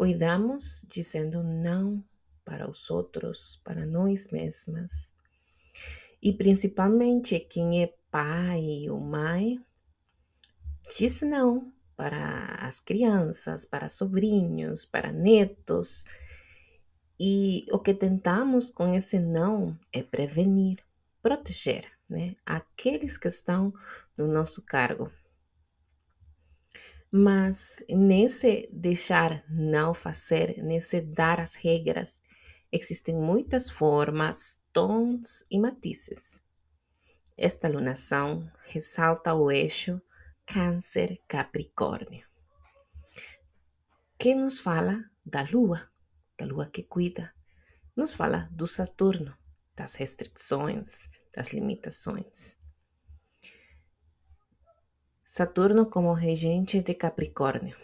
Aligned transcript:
Cuidamos 0.00 0.82
dizendo 0.88 1.42
não 1.42 2.02
para 2.42 2.66
os 2.70 2.88
outros, 2.88 3.60
para 3.62 3.84
nós 3.84 4.30
mesmas. 4.30 5.12
E 6.22 6.32
principalmente 6.32 7.38
quem 7.38 7.82
é 7.82 7.94
pai 8.10 8.88
ou 8.88 8.98
mãe 8.98 9.62
diz 10.96 11.20
não 11.20 11.70
para 11.94 12.46
as 12.62 12.80
crianças, 12.80 13.66
para 13.66 13.90
sobrinhos, 13.90 14.86
para 14.86 15.12
netos. 15.12 16.06
E 17.20 17.66
o 17.70 17.78
que 17.78 17.92
tentamos 17.92 18.70
com 18.70 18.94
esse 18.94 19.18
não 19.18 19.78
é 19.92 20.02
prevenir, 20.02 20.78
proteger 21.20 21.84
né, 22.08 22.36
aqueles 22.46 23.18
que 23.18 23.28
estão 23.28 23.70
no 24.16 24.26
nosso 24.26 24.64
cargo. 24.64 25.12
Mas 27.12 27.82
nesse 27.88 28.68
deixar 28.72 29.44
não 29.48 29.92
fazer, 29.92 30.62
nesse 30.62 31.00
dar 31.00 31.40
as 31.40 31.56
regras, 31.56 32.22
existem 32.70 33.16
muitas 33.16 33.68
formas, 33.68 34.62
tons 34.72 35.44
e 35.50 35.58
matizes. 35.58 36.40
Esta 37.36 37.66
alunação 37.66 38.48
ressalta 38.66 39.34
o 39.34 39.50
eixo 39.50 40.00
Câncer-Capricórnio, 40.46 42.24
que 44.16 44.34
nos 44.34 44.60
fala 44.60 45.04
da 45.24 45.42
Lua, 45.50 45.90
da 46.38 46.46
Lua 46.46 46.66
que 46.66 46.84
cuida, 46.84 47.34
nos 47.96 48.12
fala 48.12 48.48
do 48.52 48.66
Saturno, 48.66 49.36
das 49.74 49.94
restrições, 49.94 51.08
das 51.34 51.52
limitações. 51.52 52.59
Saturno 55.32 55.88
como 55.88 56.12
regente 56.12 56.82
de 56.82 56.92
Capricórnio. 56.92 57.76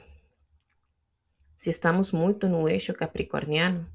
Se 1.56 1.70
estamos 1.70 2.10
muito 2.10 2.48
no 2.48 2.68
eixo 2.68 2.92
capricorniano, 2.92 3.88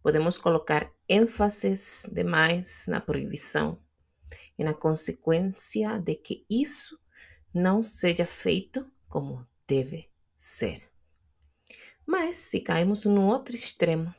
podemos 0.00 0.38
colocar 0.38 0.88
ênfases 1.08 2.08
demais 2.12 2.84
na 2.86 3.00
proibição 3.00 3.82
e 4.56 4.62
na 4.62 4.74
consequência 4.74 5.98
de 5.98 6.14
que 6.14 6.46
isso 6.48 6.96
não 7.52 7.82
seja 7.82 8.24
feito 8.24 8.88
como 9.08 9.44
deve 9.66 10.08
ser. 10.36 10.88
Mas 12.06 12.36
se 12.36 12.60
caímos 12.60 13.04
no 13.06 13.26
outro 13.26 13.56
extremo, 13.56 14.14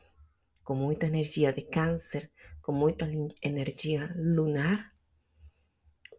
com 0.66 0.76
muita 0.76 1.06
energia 1.06 1.54
de 1.54 1.62
câncer, 1.62 2.30
com 2.62 2.74
muita 2.74 3.08
energia 3.42 4.14
lunar, 4.18 4.92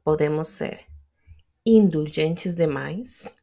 podemos 0.03 0.49
ser 0.49 0.90
indulgentes 1.77 2.55
demais 2.55 3.37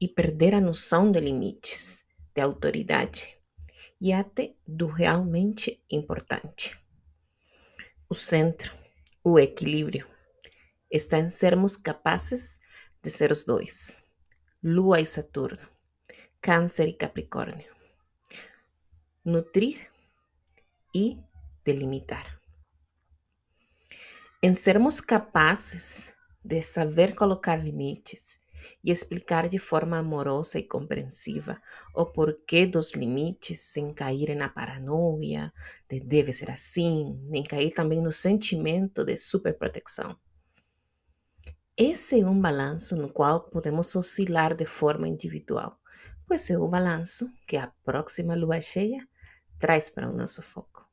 e 0.00 0.08
perder 0.08 0.54
a 0.54 0.60
noção 0.60 1.10
de 1.10 1.20
limites, 1.20 2.04
de 2.34 2.40
autoridade 2.40 3.36
e 4.00 4.12
até 4.12 4.54
do 4.66 4.86
realmente 4.86 5.82
importante. 5.90 6.78
O 8.08 8.14
centro, 8.14 8.72
o 9.22 9.38
equilíbrio, 9.38 10.06
está 10.90 11.18
em 11.18 11.28
sermos 11.28 11.76
capazes 11.76 12.58
de 13.02 13.10
ser 13.10 13.30
os 13.30 13.44
dois, 13.44 14.04
Lua 14.62 15.00
e 15.00 15.06
Saturno, 15.06 15.68
Câncer 16.40 16.88
e 16.88 16.92
Capricórnio. 16.92 17.70
Nutrir 19.24 19.90
e 20.94 21.18
delimitar. 21.64 22.38
Em 24.42 24.54
sermos 24.54 25.00
capazes 25.00 26.14
de 26.48 26.62
saber 26.62 27.14
colocar 27.14 27.56
limites 27.56 28.40
e 28.82 28.90
explicar 28.90 29.50
de 29.50 29.58
forma 29.58 29.98
amorosa 29.98 30.58
e 30.58 30.62
compreensiva 30.62 31.60
o 31.94 32.06
porquê 32.06 32.66
dos 32.66 32.92
limites 32.92 33.60
sem 33.60 33.92
cair 33.92 34.34
na 34.34 34.48
paranoia 34.48 35.52
de 35.86 36.00
deve 36.00 36.32
ser 36.32 36.50
assim, 36.50 37.20
nem 37.28 37.44
cair 37.44 37.74
também 37.74 38.00
no 38.00 38.10
sentimento 38.10 39.04
de 39.04 39.14
superproteção. 39.18 40.16
Esse 41.76 42.22
é 42.22 42.26
um 42.26 42.40
balanço 42.40 42.96
no 42.96 43.10
qual 43.10 43.42
podemos 43.50 43.94
oscilar 43.94 44.54
de 44.54 44.64
forma 44.64 45.06
individual, 45.06 45.78
pois 46.26 46.48
é 46.48 46.56
o 46.56 46.66
balanço 46.66 47.30
que 47.46 47.58
a 47.58 47.70
próxima 47.84 48.34
lua 48.34 48.58
cheia 48.58 49.06
traz 49.58 49.90
para 49.90 50.08
o 50.08 50.16
nosso 50.16 50.42
foco. 50.42 50.87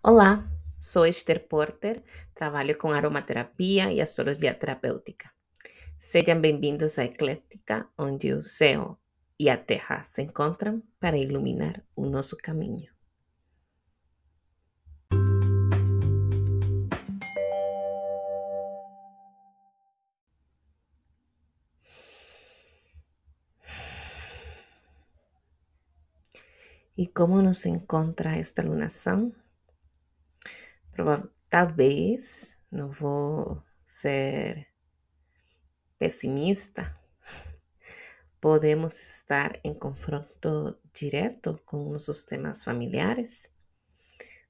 Olá, 0.00 0.48
sou 0.78 1.04
Esther 1.04 1.48
Porter, 1.48 2.00
trabalho 2.32 2.78
com 2.78 2.92
aromaterapia 2.92 3.92
e 3.92 4.00
astrologia 4.00 4.54
terapêutica. 4.54 5.28
Sejam 5.98 6.40
bem-vindos 6.40 7.00
à 7.00 7.04
Eclética, 7.04 7.84
onde 7.98 8.32
o 8.32 8.40
céu 8.40 8.96
e 9.40 9.50
a 9.50 9.56
terra 9.56 10.04
se 10.04 10.22
encontram 10.22 10.80
para 11.00 11.18
iluminar 11.18 11.82
o 11.96 12.06
nosso 12.06 12.36
caminho. 12.36 12.88
E 26.96 27.06
como 27.08 27.42
nos 27.42 27.66
encontra 27.66 28.36
esta 28.36 28.62
lunação? 28.62 29.32
Talvez, 31.48 32.58
não 32.70 32.90
vou 32.90 33.62
ser 33.84 34.66
pessimista, 35.98 36.96
podemos 38.40 39.00
estar 39.00 39.58
em 39.64 39.74
confronto 39.74 40.78
direto 40.92 41.60
com 41.64 41.90
nossos 41.90 42.24
temas 42.24 42.62
familiares, 42.62 43.50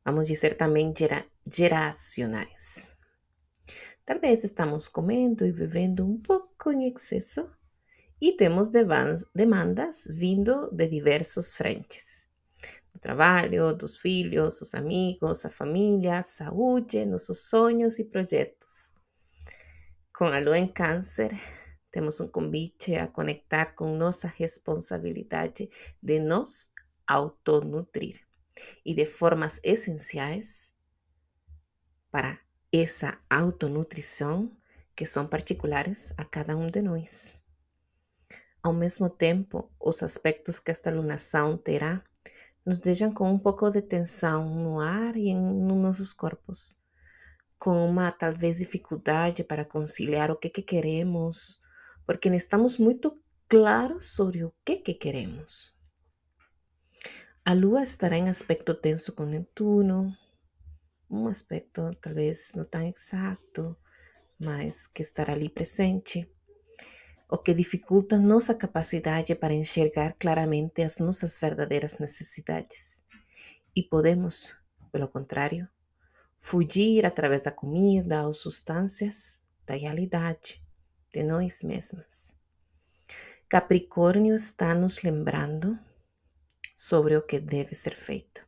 vamos 0.04 0.26
dizer 0.26 0.56
também 0.56 0.92
gera, 0.96 1.26
geracionais. 1.46 2.96
Talvez 4.04 4.42
estamos 4.42 4.88
comendo 4.88 5.46
e 5.46 5.52
vivendo 5.52 6.06
um 6.06 6.16
pouco 6.16 6.72
em 6.72 6.88
excesso 6.88 7.50
e 8.20 8.32
temos 8.32 8.68
demandas 8.68 10.06
vindo 10.10 10.70
de 10.72 10.86
diversos 10.86 11.54
frentes 11.54 12.27
do 12.98 13.00
trabalho, 13.00 13.72
dos 13.72 13.96
filhos, 13.96 14.60
os 14.60 14.74
amigos, 14.74 15.44
a 15.44 15.48
família, 15.48 16.18
a 16.18 16.22
saúde, 16.22 17.06
nossos 17.06 17.48
sonhos 17.48 17.98
e 17.98 18.04
projetos. 18.04 18.92
Com 20.12 20.24
a 20.24 20.40
lua 20.40 20.58
em 20.58 20.66
Câncer, 20.66 21.30
temos 21.92 22.20
um 22.20 22.26
convite 22.26 22.96
a 22.96 23.06
conectar 23.06 23.76
com 23.76 23.96
nossa 23.96 24.26
responsabilidade 24.26 25.70
de 26.02 26.18
nos 26.18 26.70
autonutrir 27.06 28.20
e 28.84 28.92
de 28.92 29.06
formas 29.06 29.60
essenciais 29.62 30.74
para 32.10 32.38
essa 32.72 33.16
autonutrição 33.30 34.50
que 34.96 35.06
são 35.06 35.24
particulares 35.24 36.12
a 36.16 36.24
cada 36.24 36.56
um 36.56 36.66
de 36.66 36.82
nós. 36.82 37.44
Ao 38.60 38.72
mesmo 38.72 39.08
tempo, 39.08 39.70
os 39.78 40.02
aspectos 40.02 40.58
que 40.58 40.72
esta 40.72 40.90
lunação 40.90 41.56
terá 41.56 42.02
nos 42.68 42.80
deixam 42.80 43.10
com 43.10 43.32
um 43.32 43.38
pouco 43.38 43.70
de 43.70 43.80
tensão 43.80 44.54
no 44.54 44.78
ar 44.78 45.16
e 45.16 45.30
em, 45.30 45.40
nos 45.40 45.78
nossos 45.78 46.12
corpos, 46.12 46.76
com 47.58 47.88
uma 47.88 48.12
talvez 48.12 48.58
dificuldade 48.58 49.42
para 49.42 49.64
conciliar 49.64 50.30
o 50.30 50.36
que, 50.36 50.50
que 50.50 50.60
queremos, 50.60 51.58
porque 52.04 52.28
não 52.28 52.36
estamos 52.36 52.76
muito 52.76 53.18
claros 53.48 54.10
sobre 54.14 54.44
o 54.44 54.52
que, 54.66 54.76
que 54.76 54.92
queremos. 54.92 55.72
A 57.42 57.54
Lua 57.54 57.82
estará 57.82 58.18
em 58.18 58.28
aspecto 58.28 58.74
tenso 58.74 59.14
com 59.14 59.24
Netuno, 59.24 60.14
um 61.08 61.26
aspecto 61.26 61.90
talvez 62.02 62.52
não 62.54 62.64
tão 62.64 62.82
exato, 62.82 63.74
mas 64.38 64.86
que 64.86 65.00
estará 65.00 65.32
ali 65.32 65.48
presente 65.48 66.30
o 67.30 67.36
que 67.36 67.52
dificulta 67.52 68.18
nossa 68.18 68.54
capacidade 68.54 69.34
para 69.34 69.52
enxergar 69.52 70.14
claramente 70.18 70.82
as 70.82 70.98
nossas 70.98 71.38
verdadeiras 71.38 71.98
necessidades. 71.98 73.04
E 73.76 73.82
podemos, 73.82 74.56
pelo 74.90 75.08
contrário, 75.08 75.68
fugir 76.38 77.04
através 77.04 77.42
da 77.42 77.50
comida 77.50 78.26
ou 78.26 78.32
substâncias 78.32 79.42
da 79.66 79.74
realidade 79.74 80.62
de 81.12 81.22
nós 81.22 81.62
mesmas. 81.62 82.34
Capricórnio 83.48 84.34
está 84.34 84.74
nos 84.74 85.02
lembrando 85.02 85.78
sobre 86.74 87.16
o 87.16 87.22
que 87.22 87.38
deve 87.38 87.74
ser 87.74 87.94
feito. 87.94 88.46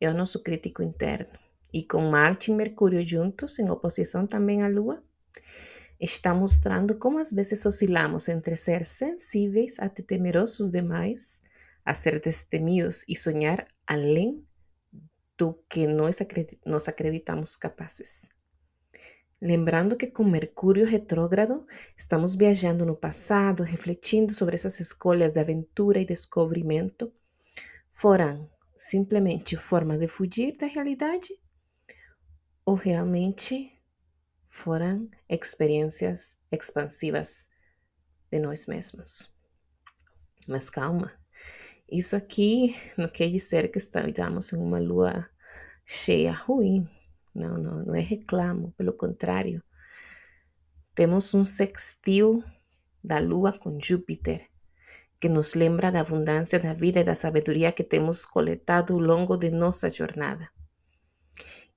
É 0.00 0.10
o 0.10 0.14
nosso 0.14 0.42
crítico 0.42 0.82
interno. 0.82 1.38
E 1.72 1.84
com 1.84 2.00
Marte 2.10 2.50
e 2.50 2.54
Mercúrio 2.54 3.06
juntos, 3.06 3.58
em 3.60 3.70
oposição 3.70 4.26
também 4.26 4.62
à 4.62 4.68
Lua, 4.68 5.00
está 6.00 6.34
mostrando 6.34 6.96
como 6.96 7.18
às 7.18 7.30
vezes 7.30 7.64
oscilamos 7.66 8.28
entre 8.28 8.56
ser 8.56 8.84
sensíveis 8.84 9.78
até 9.78 10.02
temerosos 10.02 10.70
demais, 10.70 11.42
a 11.84 11.92
ser 11.92 12.18
destemidos 12.20 13.04
e 13.06 13.14
sonhar 13.14 13.68
além 13.86 14.42
do 15.36 15.54
que 15.68 15.86
nós, 15.86 16.18
nós 16.64 16.88
acreditamos 16.88 17.56
capazes. 17.56 18.28
Lembrando 19.40 19.96
que 19.96 20.10
com 20.10 20.22
Mercúrio 20.22 20.84
retrógrado 20.84 21.66
estamos 21.96 22.34
viajando 22.34 22.84
no 22.84 22.94
passado, 22.94 23.62
refletindo 23.62 24.32
sobre 24.32 24.54
essas 24.54 24.78
escolhas 24.80 25.32
de 25.32 25.40
aventura 25.40 25.98
e 25.98 26.04
descobrimento, 26.04 27.10
foram 27.92 28.50
simplesmente 28.76 29.56
forma 29.56 29.96
de 29.96 30.08
fugir 30.08 30.56
da 30.56 30.66
realidade 30.66 31.34
ou 32.66 32.74
realmente 32.74 33.79
foram 34.50 35.08
experiências 35.28 36.40
expansivas 36.50 37.48
de 38.30 38.40
nós 38.40 38.66
mesmos. 38.66 39.32
Mas 40.46 40.68
calma, 40.68 41.12
isso 41.90 42.16
aqui 42.16 42.76
não 42.98 43.08
quer 43.08 43.30
dizer 43.30 43.70
que 43.70 43.78
estamos 43.78 44.52
em 44.52 44.56
uma 44.56 44.80
lua 44.80 45.30
cheia 45.86 46.32
ruim. 46.32 46.86
Não, 47.32 47.54
não, 47.54 47.84
não 47.84 47.94
é 47.94 48.00
reclamo, 48.00 48.72
pelo 48.76 48.92
contrário. 48.92 49.62
Temos 50.94 51.32
um 51.32 51.44
sextil 51.44 52.42
da 53.02 53.20
lua 53.20 53.52
com 53.52 53.78
Júpiter, 53.80 54.48
que 55.20 55.28
nos 55.28 55.54
lembra 55.54 55.92
da 55.92 56.00
abundância 56.00 56.58
da 56.58 56.74
vida 56.74 57.00
e 57.00 57.04
da 57.04 57.14
sabedoria 57.14 57.70
que 57.72 57.84
temos 57.84 58.26
coletado 58.26 58.94
ao 58.94 58.98
longo 58.98 59.36
de 59.36 59.50
nossa 59.50 59.88
jornada. 59.88 60.50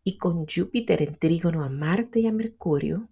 E 0.05 0.11
com 0.17 0.45
Júpiter 0.47 1.01
em 1.01 1.13
trígono 1.13 1.61
a 1.61 1.69
Marte 1.69 2.19
e 2.19 2.27
a 2.27 2.31
Mercúrio, 2.31 3.07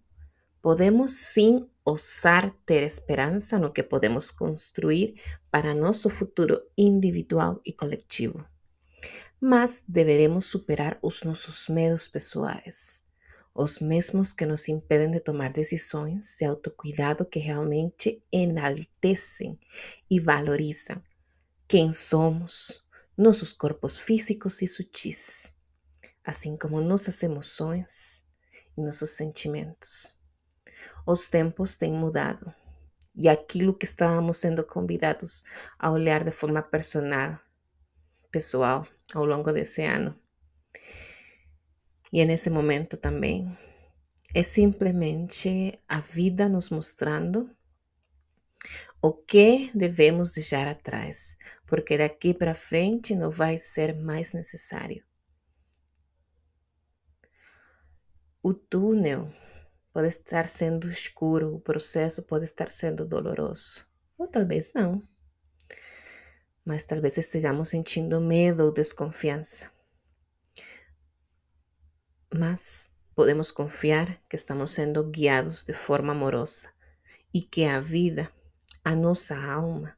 podemos 0.62 1.12
sim 1.12 1.66
ousar 1.86 2.54
ter 2.66 2.84
esperança 2.84 3.58
no 3.58 3.72
que 3.72 3.82
podemos 3.82 4.30
construir 4.30 5.16
para 5.50 5.74
nosso 5.74 6.10
futuro 6.10 6.62
individual 6.78 7.60
e 7.66 7.74
coletivo. 7.74 8.46
Mas 9.40 9.84
deveremos 9.88 10.46
superar 10.46 11.00
os 11.02 11.24
nossos 11.24 11.68
medos 11.68 12.08
pessoais, 12.08 13.04
os 13.56 13.80
mesmos 13.80 14.32
que 14.32 14.46
nos 14.46 14.68
impedem 14.68 15.10
de 15.10 15.20
tomar 15.20 15.52
decisões 15.52 16.36
de 16.38 16.46
autocuidado 16.46 17.26
que 17.26 17.40
realmente 17.40 18.22
enaltecem 18.32 19.60
e 20.10 20.20
valorizam 20.20 21.02
quem 21.68 21.92
somos, 21.92 22.84
nossos 23.18 23.52
corpos 23.52 23.98
físicos 23.98 24.62
e 24.62 24.68
sutis, 24.68 25.54
assim 26.26 26.58
como 26.58 26.82
nossas 26.82 27.22
emoções 27.24 28.28
e 28.78 28.82
nossos 28.82 29.12
sentimentos. 29.12 30.18
Os 31.06 31.28
tempos 31.28 31.76
têm 31.76 31.94
mudado 31.94 32.54
e 33.16 33.28
aquilo 33.28 33.78
que 33.78 33.86
estávamos 33.86 34.38
sendo 34.38 34.64
convidados 34.64 35.44
a 35.78 35.92
olhar 35.92 36.24
de 36.24 36.32
forma 36.32 36.62
personal, 36.62 37.40
pessoal, 38.32 38.88
ao 39.14 39.26
longo 39.26 39.52
desse 39.52 39.84
ano. 39.84 40.18
E 42.14 42.24
nesse 42.26 42.50
momento 42.50 42.98
também 42.98 43.50
é 44.34 44.44
simplesmente 44.44 45.80
a 45.88 46.00
vida 46.00 46.48
nos 46.48 46.70
mostrando 46.70 47.50
o 49.02 49.12
que 49.12 49.72
devemos 49.74 50.34
deixar 50.34 50.68
atrás, 50.68 51.36
porque 51.66 51.98
daqui 51.98 52.34
para 52.34 52.54
frente 52.54 53.16
não 53.16 53.32
vai 53.32 53.58
ser 53.58 53.96
mais 53.96 54.32
necessário. 54.32 55.04
O 58.44 58.56
túnel 58.56 59.30
pode 59.94 60.08
estar 60.08 60.48
sendo 60.48 60.90
escuro, 60.90 61.54
o 61.54 61.60
processo 61.60 62.24
pode 62.24 62.44
estar 62.46 62.72
sendo 62.72 63.06
doloroso, 63.06 63.86
ou 64.18 64.28
talvez 64.28 64.74
não. 64.74 65.00
Mas 66.66 66.84
talvez 66.84 67.20
estejamos 67.20 67.70
sentindo 67.70 68.20
medo 68.20 68.64
ou 68.64 68.74
desconfiança. 68.74 69.70
Mas 72.34 72.92
podemos 73.14 73.52
confiar 73.52 74.08
que 74.28 74.36
estamos 74.36 74.72
sendo 74.72 75.04
guiados 75.04 75.64
de 75.64 75.74
forma 75.74 76.14
amorosa 76.14 76.74
e 77.32 77.44
que 77.44 77.66
a 77.66 77.80
vida, 77.80 78.28
a 78.84 78.96
nossa 78.96 79.36
alma, 79.38 79.96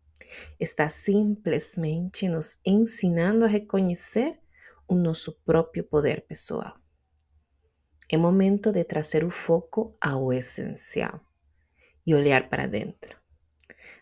está 0.60 0.89
simplesmente 0.89 2.28
nos 2.28 2.60
ensinando 2.66 3.46
a 3.46 3.48
reconhecer 3.48 4.38
o 4.86 4.96
nosso 4.96 5.31
próprio 5.46 5.86
poder 5.86 6.25
pessoal. 6.28 6.82
É 8.13 8.18
momento 8.18 8.71
de 8.71 8.83
trazer 8.83 9.24
o 9.24 9.31
foco 9.31 9.98
ao 10.00 10.31
essencial 10.31 11.19
e 12.06 12.13
olhar 12.13 12.48
para 12.48 12.68
dentro. 12.68 13.18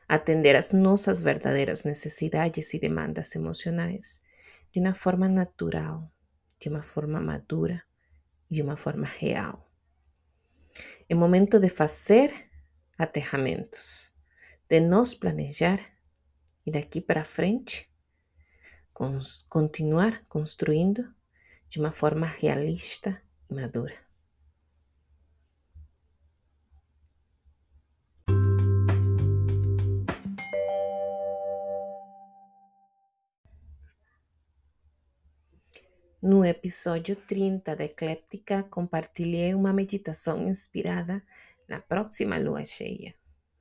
Atender 0.06 0.54
às 0.58 0.74
nossas 0.74 1.22
verdadeiras 1.22 1.86
necessidades 1.86 2.74
e 2.74 2.78
demandas 2.78 3.34
emocionais 3.38 4.22
de 4.69 4.81
uma 4.81 4.94
forma 4.94 5.30
natural, 5.30 6.12
de 6.60 6.68
uma 6.68 6.84
forma 6.84 7.22
madura 7.22 7.81
e 8.50 8.56
de 8.56 8.62
uma 8.62 8.75
forma 8.75 9.08
real. 9.08 9.66
É 11.08 11.16
momento 11.16 11.58
de 11.58 11.69
fazer 11.69 12.34
aterramentos, 12.98 14.12
de 14.68 14.81
nos 14.81 15.13
planejar 15.13 15.80
e 16.66 16.69
daqui 16.69 17.00
para 17.00 17.24
frente 17.24 17.90
continuar 19.50 20.25
construindo 20.28 21.02
de 21.69 21.80
uma 21.80 21.94
forma 21.94 22.28
realista 22.28 23.18
madura. 23.51 23.94
No 36.21 36.45
episódio 36.45 37.15
30 37.15 37.75
da 37.75 37.83
Ecléptica, 37.83 38.63
compartilhei 38.63 39.53
uma 39.56 39.74
meditação 39.74 40.48
inspirada 40.48 41.21
na 41.68 41.81
próxima 41.81 42.38
lua 42.38 42.63
cheia. 42.63 43.13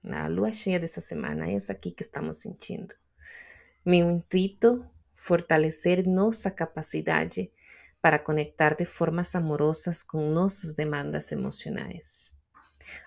Na 0.05 0.29
lua 0.29 0.53
cheia 0.53 0.79
dessa 0.79 1.01
semana, 1.01 1.51
essa 1.51 1.73
aqui 1.73 1.91
que 1.91 2.03
estamos 2.03 2.37
sentindo. 2.37 2.95
Meu 3.85 4.11
intuito, 4.11 4.87
fortalecer 5.15 6.07
nossa 6.07 6.51
capacidade 6.51 7.51
para 8.01 8.19
conectar 8.19 8.75
de 8.77 8.87
formas 8.87 9.35
amorosas 9.35 10.03
com 10.03 10.31
nossas 10.31 10.75
demandas 10.75 11.33
emocionais. 11.33 12.35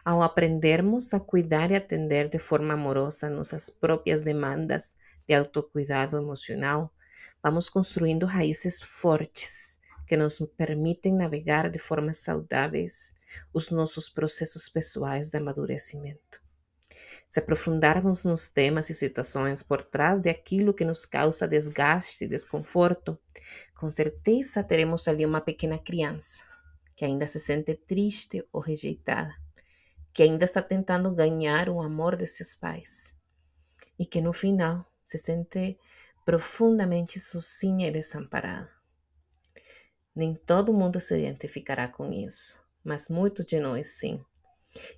Ao 0.06 0.22
aprendermos 0.22 1.14
a 1.14 1.20
cuidar 1.20 1.72
e 1.72 1.76
atender 1.76 2.30
de 2.30 2.40
forma 2.40 2.74
amorosa 2.74 3.30
nossas 3.30 3.70
próprias 3.70 4.22
demandas 4.22 4.96
de 5.28 5.34
autocuidado 5.34 6.18
emocional, 6.18 6.94
vamos 7.42 7.70
construindo 7.70 8.26
raízes 8.26 8.82
fortes 8.82 9.80
que 10.06 10.18
nos 10.18 10.40
permitem 10.58 11.14
navegar 11.14 11.70
de 11.70 11.80
formas 11.80 12.18
saudáveis 12.18 13.14
os 13.52 13.72
nossos 13.72 14.10
processos 14.10 14.70
pessoais 14.70 15.32
de 15.32 15.38
amadurecimento. 15.38 16.42
Se 17.34 17.40
aprofundarmos 17.40 18.24
nos 18.24 18.52
temas 18.52 18.92
e 18.92 18.94
situações 18.94 19.64
por 19.64 19.82
trás 19.82 20.20
de 20.20 20.30
aquilo 20.30 20.72
que 20.72 20.86
nos 20.86 21.04
causa 21.04 21.48
desgaste 21.48 22.26
e 22.26 22.28
desconforto, 22.28 23.18
com 23.76 23.90
certeza 23.90 24.64
teremos 24.64 25.08
ali 25.08 25.26
uma 25.26 25.42
pequena 25.42 25.80
criança 25.80 26.44
que 26.96 27.04
ainda 27.04 27.26
se 27.26 27.40
sente 27.40 27.74
triste 27.74 28.48
ou 28.54 28.62
rejeitada, 28.62 29.36
que 30.14 30.22
ainda 30.22 30.46
está 30.46 30.62
tentando 30.62 31.12
ganhar 31.12 31.70
o 31.70 31.82
amor 31.82 32.16
de 32.16 32.28
seus 32.28 32.54
pais 32.54 33.18
e 33.98 34.06
que 34.06 34.22
no 34.22 34.32
final 34.32 34.86
se 35.04 35.18
sente 35.18 35.76
profundamente 36.24 37.20
sozinha 37.20 37.88
e 37.88 37.92
desamparada. 37.92 38.70
Nem 40.16 40.36
todo 40.36 40.72
mundo 40.72 41.00
se 41.00 41.18
identificará 41.18 41.88
com 41.88 42.14
isso, 42.14 42.64
mas 42.84 43.10
muitos 43.10 43.44
de 43.44 43.60
nós 43.60 43.88
sim. 43.88 44.24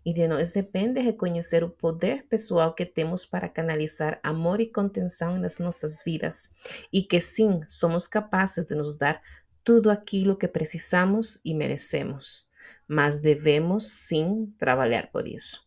E 0.05 0.13
de 0.13 0.27
nós 0.27 0.51
depende 0.51 0.99
reconhecer 0.99 1.63
o 1.63 1.69
poder 1.69 2.25
pessoal 2.27 2.73
que 2.73 2.85
temos 2.85 3.25
para 3.25 3.49
canalizar 3.49 4.19
amor 4.23 4.61
e 4.61 4.67
contenção 4.67 5.37
nas 5.37 5.57
nossas 5.57 6.03
vidas 6.03 6.53
e 6.91 7.01
que 7.01 7.19
sim, 7.19 7.61
somos 7.67 8.07
capazes 8.07 8.65
de 8.65 8.75
nos 8.75 8.95
dar 8.95 9.21
tudo 9.63 9.89
aquilo 9.89 10.37
que 10.37 10.47
precisamos 10.47 11.39
e 11.43 11.53
merecemos, 11.53 12.47
mas 12.87 13.19
devemos 13.19 13.91
sim 13.91 14.53
trabalhar 14.57 15.11
por 15.11 15.27
isso. 15.27 15.65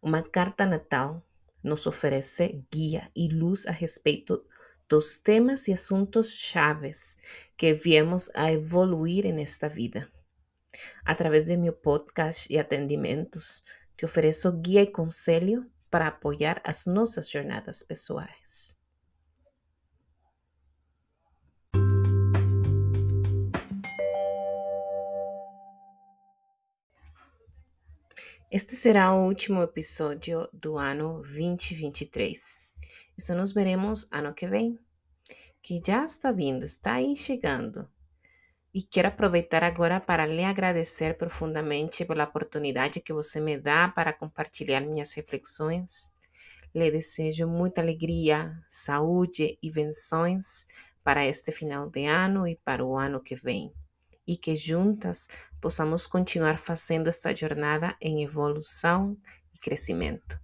Uma 0.00 0.22
carta 0.22 0.64
natal 0.64 1.26
nos 1.62 1.86
oferece 1.86 2.64
guia 2.70 3.08
e 3.16 3.28
luz 3.28 3.66
a 3.66 3.72
respeito 3.72 4.44
dos 4.88 5.18
temas 5.18 5.68
e 5.68 5.72
assuntos 5.72 6.34
chaves 6.38 7.16
que 7.56 7.74
viemos 7.74 8.30
a 8.34 8.52
evoluir 8.52 9.32
nesta 9.34 9.68
vida. 9.68 10.08
Através 11.04 11.44
de 11.44 11.56
meu 11.56 11.72
podcast 11.72 12.52
e 12.52 12.58
atendimentos, 12.58 13.62
te 13.96 14.04
ofereço 14.04 14.52
guia 14.52 14.82
e 14.82 14.86
conselho 14.86 15.70
para 15.90 16.08
apoiar 16.08 16.60
as 16.64 16.86
nossas 16.86 17.30
jornadas 17.30 17.82
pessoais. 17.82 18.78
Este 28.50 28.74
será 28.74 29.14
o 29.14 29.26
último 29.26 29.62
episódio 29.62 30.48
do 30.54 30.78
ano 30.78 31.20
2023. 31.22 32.66
E 33.18 33.22
só 33.22 33.34
nos 33.34 33.52
veremos 33.52 34.06
ano 34.10 34.32
que 34.32 34.46
vem, 34.46 34.78
que 35.60 35.78
já 35.86 36.04
está 36.06 36.32
vindo, 36.32 36.64
está 36.64 36.94
aí 36.94 37.14
chegando. 37.14 37.86
E 38.74 38.82
quero 38.82 39.08
aproveitar 39.08 39.64
agora 39.64 39.98
para 39.98 40.26
lhe 40.26 40.44
agradecer 40.44 41.16
profundamente 41.16 42.04
pela 42.04 42.24
oportunidade 42.24 43.00
que 43.00 43.14
você 43.14 43.40
me 43.40 43.56
dá 43.56 43.88
para 43.88 44.12
compartilhar 44.12 44.80
minhas 44.80 45.14
reflexões. 45.14 46.14
Lhe 46.74 46.90
desejo 46.90 47.46
muita 47.46 47.80
alegria, 47.80 48.62
saúde 48.68 49.58
e 49.62 49.70
venções 49.70 50.66
para 51.02 51.24
este 51.24 51.50
final 51.50 51.88
de 51.88 52.04
ano 52.04 52.46
e 52.46 52.56
para 52.56 52.84
o 52.84 52.94
ano 52.94 53.22
que 53.22 53.34
vem. 53.34 53.72
E 54.26 54.36
que 54.36 54.54
juntas 54.54 55.28
possamos 55.58 56.06
continuar 56.06 56.58
fazendo 56.58 57.08
esta 57.08 57.34
jornada 57.34 57.96
em 57.98 58.22
evolução 58.22 59.16
e 59.54 59.58
crescimento. 59.58 60.38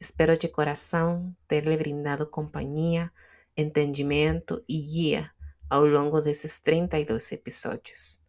Espero 0.00 0.34
de 0.34 0.48
coração 0.48 1.36
ter 1.46 1.66
lhe 1.66 1.76
brindado 1.76 2.26
companhia, 2.26 3.12
entendimento 3.54 4.64
e 4.66 4.80
guia 4.80 5.30
ao 5.70 5.86
longo 5.86 6.20
desses 6.20 6.58
32 6.58 7.32
episódios. 7.32 8.20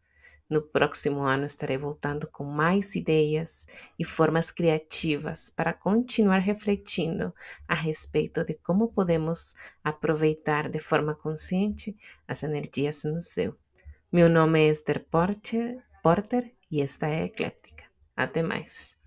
No 0.51 0.62
próximo 0.62 1.21
ano 1.21 1.45
estarei 1.45 1.77
voltando 1.77 2.27
com 2.27 2.43
mais 2.43 2.93
ideias 2.95 3.65
e 3.98 4.03
formas 4.03 4.51
criativas 4.51 5.50
para 5.50 5.74
continuar 5.74 6.39
refletindo 6.39 7.33
a 7.67 7.74
respeito 7.74 8.43
de 8.43 8.55
como 8.55 8.89
podemos 8.89 9.55
aproveitar 9.81 10.69
de 10.69 10.77
forma 10.77 11.15
consciente 11.15 11.95
as 12.27 12.43
energias 12.43 13.05
no 13.05 13.21
céu. 13.21 13.55
Meu 14.12 14.27
nome 14.27 14.60
é 14.60 14.69
Esther 14.69 15.05
Porter, 15.10 15.81
Porter 16.03 16.53
e 16.69 16.81
esta 16.81 17.07
é 17.07 17.24
Ecléptica. 17.24 17.86
Até 18.13 18.43
mais. 18.43 19.00